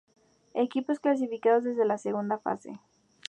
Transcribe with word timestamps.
Equipos 0.55 0.99
clasificados 0.99 1.63
desde 1.63 1.85
la 1.85 1.99
segunda 1.99 2.39
fase. 2.39 2.79